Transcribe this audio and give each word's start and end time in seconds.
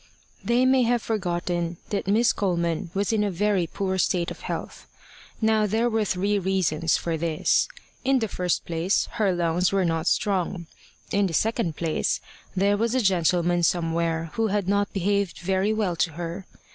They 0.43 0.65
may 0.65 0.81
have 0.81 1.03
forgotten 1.03 1.77
that 1.91 2.07
Miss 2.07 2.33
Coleman 2.33 2.89
was 2.95 3.13
in 3.13 3.23
a 3.23 3.29
very 3.29 3.67
poor 3.67 3.99
state 3.99 4.31
of 4.31 4.39
health. 4.41 4.87
Now 5.39 5.67
there 5.67 5.91
were 5.91 6.05
three 6.05 6.39
reasons 6.39 6.97
for 6.97 7.17
this. 7.17 7.67
In 8.03 8.17
the 8.17 8.27
first 8.27 8.65
place, 8.65 9.07
her 9.17 9.31
lungs 9.31 9.71
were 9.71 9.85
not 9.85 10.07
strong. 10.07 10.65
In 11.11 11.27
the 11.27 11.35
second 11.35 11.75
place, 11.75 12.19
there 12.55 12.77
was 12.77 12.95
a 12.95 13.01
gentleman 13.01 13.61
somewhere 13.61 14.31
who 14.33 14.47
had 14.47 14.67
not 14.67 14.91
behaved 14.91 15.37
very 15.37 15.71
well 15.71 15.95
to 15.97 16.13
her. 16.13 16.47